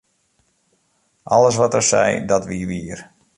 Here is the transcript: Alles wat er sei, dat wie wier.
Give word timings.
Alles 1.37 1.55
wat 1.55 1.73
er 1.73 1.81
sei, 1.91 2.25
dat 2.25 2.45
wie 2.45 2.65
wier. 2.67 3.09